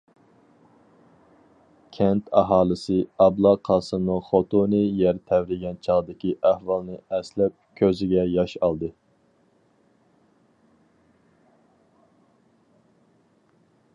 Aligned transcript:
كەنت 1.97 2.31
ئاھالىسى 2.39 2.95
ئابلا 3.25 3.51
قاسىمنىڭ 3.69 4.23
خوتۇنى 4.29 4.79
يەر 5.01 5.19
تەۋرىگەن 5.33 5.77
چاغدىكى 5.89 6.33
ئەھۋالنى 6.51 6.97
ئەسلەپ 7.17 7.57
كۆزىگە 7.83 8.25
ياش 8.37 8.57
ئالدى. 8.61 8.91